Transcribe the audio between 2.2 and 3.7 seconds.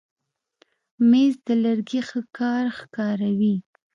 کار ښکاروي.